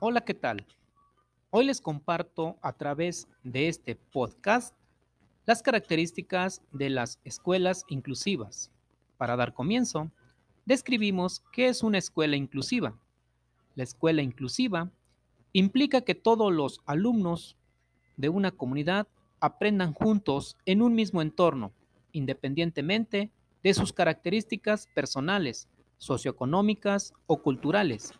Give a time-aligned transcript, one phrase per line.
[0.00, 0.64] Hola, ¿qué tal?
[1.50, 4.72] Hoy les comparto a través de este podcast
[5.44, 8.70] las características de las escuelas inclusivas.
[9.16, 10.12] Para dar comienzo,
[10.66, 12.96] describimos qué es una escuela inclusiva.
[13.74, 14.88] La escuela inclusiva
[15.52, 17.56] implica que todos los alumnos
[18.16, 19.08] de una comunidad
[19.40, 21.72] aprendan juntos en un mismo entorno,
[22.12, 23.32] independientemente
[23.64, 28.12] de sus características personales, socioeconómicas o culturales.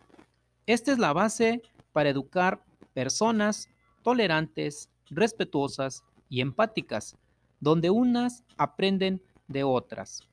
[0.69, 1.63] Esta es la base
[1.95, 3.71] para educar personas
[4.03, 7.17] tolerantes, respetuosas y empáticas,
[7.59, 10.29] donde unas aprenden de otras.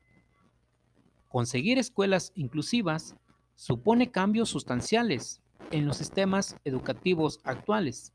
[1.30, 3.16] Conseguir escuelas inclusivas
[3.56, 8.12] supone cambios sustanciales en los sistemas educativos actuales,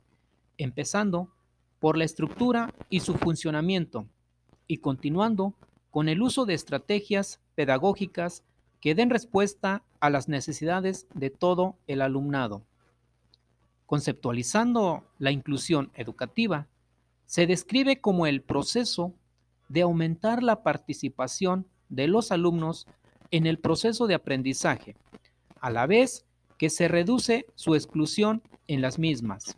[0.59, 1.33] empezando
[1.79, 4.07] por la estructura y su funcionamiento,
[4.67, 5.55] y continuando
[5.91, 8.45] con el uso de estrategias pedagógicas
[8.79, 12.65] que den respuesta a las necesidades de todo el alumnado.
[13.87, 16.67] Conceptualizando la inclusión educativa,
[17.27, 19.15] se describe como el proceso
[19.69, 22.87] de aumentar la participación de los alumnos
[23.31, 24.97] en el proceso de aprendizaje,
[25.61, 26.25] a la vez
[26.59, 29.55] que se reduce su exclusión en las mismas.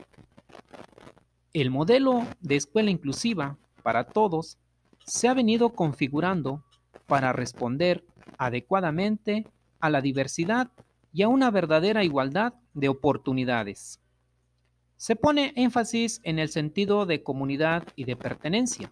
[1.53, 4.59] El modelo de escuela inclusiva para todos
[5.05, 6.63] se ha venido configurando
[7.07, 8.05] para responder
[8.39, 9.47] adecuadamente
[9.83, 10.71] a la diversidad
[11.13, 14.01] y a una verdadera igualdad de oportunidades.
[14.97, 18.89] Se pone énfasis en el sentido de comunidad y de pertenencia.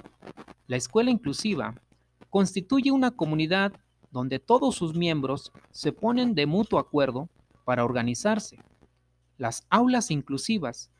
[0.67, 1.81] La escuela inclusiva
[2.29, 3.73] constituye una comunidad
[4.11, 7.29] donde todos sus miembros se ponen de mutuo acuerdo
[7.65, 8.59] para organizarse.
[9.39, 10.91] Las aulas inclusivas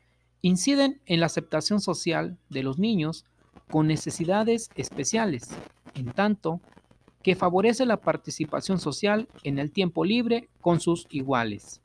[0.41, 3.25] inciden en la aceptación social de los niños
[3.69, 5.49] con necesidades especiales,
[5.95, 6.61] en tanto
[7.23, 11.81] que favorece la participación social en el tiempo libre con sus iguales.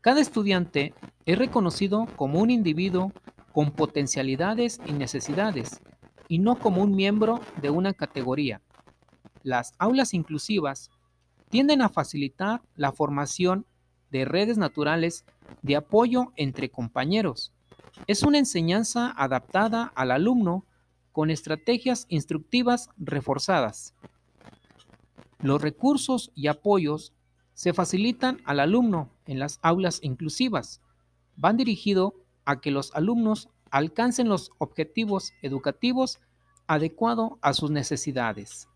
[0.00, 0.94] Cada estudiante
[1.26, 3.12] es reconocido como un individuo
[3.52, 5.80] con potencialidades y necesidades,
[6.28, 8.60] y no como un miembro de una categoría.
[9.42, 10.90] Las aulas inclusivas
[11.48, 13.66] tienden a facilitar la formación
[14.10, 15.24] de redes naturales
[15.62, 17.52] de apoyo entre compañeros.
[18.06, 20.64] Es una enseñanza adaptada al alumno
[21.18, 23.92] con estrategias instructivas reforzadas.
[25.40, 27.12] Los recursos y apoyos
[27.54, 30.80] se facilitan al alumno en las aulas inclusivas.
[31.34, 32.12] Van dirigidos
[32.44, 36.20] a que los alumnos alcancen los objetivos educativos
[36.68, 38.68] adecuados a sus necesidades.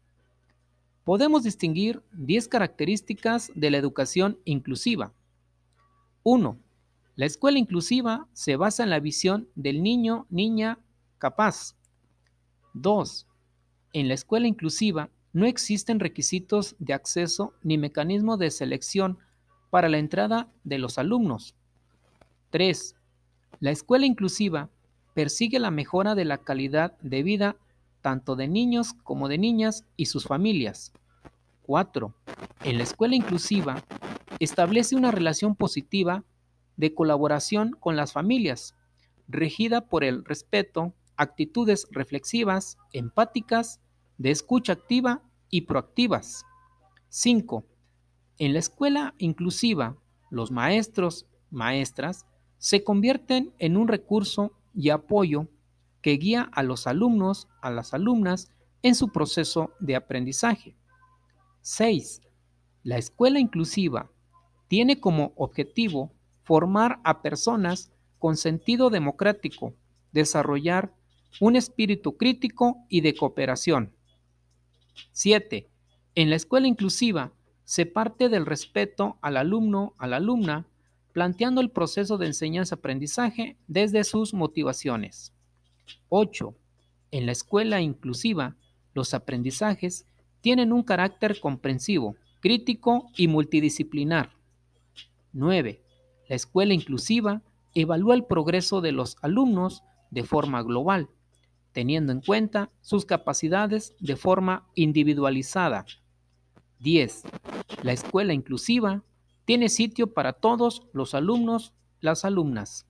[1.04, 5.12] Podemos distinguir 10 características de la educación inclusiva.
[6.24, 6.58] 1.
[7.14, 10.80] La escuela inclusiva se basa en la visión del niño, niña
[11.18, 11.76] capaz,
[12.74, 13.26] 2.
[13.92, 19.18] En la escuela inclusiva no existen requisitos de acceso ni mecanismo de selección
[19.70, 21.54] para la entrada de los alumnos.
[22.50, 22.94] 3.
[23.60, 24.68] La escuela inclusiva
[25.14, 27.56] persigue la mejora de la calidad de vida
[28.02, 30.92] tanto de niños como de niñas y sus familias.
[31.62, 32.12] 4.
[32.64, 33.82] En la escuela inclusiva
[34.40, 36.24] establece una relación positiva
[36.76, 38.74] de colaboración con las familias,
[39.28, 43.80] regida por el respeto, actitudes reflexivas, empáticas,
[44.18, 46.44] de escucha activa y proactivas.
[47.08, 47.64] 5.
[48.38, 49.96] En la escuela inclusiva,
[50.30, 52.26] los maestros, maestras,
[52.58, 55.48] se convierten en un recurso y apoyo
[56.00, 58.50] que guía a los alumnos, a las alumnas,
[58.82, 60.76] en su proceso de aprendizaje.
[61.60, 62.20] 6.
[62.82, 64.10] La escuela inclusiva
[64.68, 66.12] tiene como objetivo
[66.42, 69.74] formar a personas con sentido democrático,
[70.12, 70.94] desarrollar
[71.40, 73.92] un espíritu crítico y de cooperación.
[75.12, 75.68] 7.
[76.14, 77.32] En la escuela inclusiva
[77.64, 80.66] se parte del respeto al alumno, a la alumna,
[81.12, 85.32] planteando el proceso de enseñanza-aprendizaje desde sus motivaciones.
[86.08, 86.54] 8.
[87.10, 88.56] En la escuela inclusiva,
[88.94, 90.06] los aprendizajes
[90.40, 94.32] tienen un carácter comprensivo, crítico y multidisciplinar.
[95.32, 95.82] 9.
[96.28, 97.42] La escuela inclusiva
[97.74, 101.08] evalúa el progreso de los alumnos de forma global,
[101.72, 105.86] teniendo en cuenta sus capacidades de forma individualizada.
[106.80, 107.22] 10.
[107.82, 109.02] La escuela inclusiva
[109.44, 112.86] tiene sitio para todos los alumnos, las alumnas.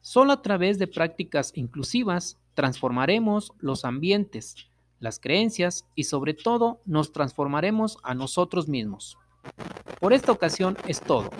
[0.00, 4.56] Solo a través de prácticas inclusivas transformaremos los ambientes,
[5.00, 9.16] las creencias y sobre todo nos transformaremos a nosotros mismos.
[10.00, 11.30] Por esta ocasión es todo.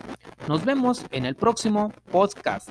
[0.49, 2.71] Nos vemos en el próximo podcast.